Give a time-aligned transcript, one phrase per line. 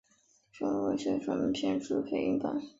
[0.51, 2.59] 声优为宣传片之配音版。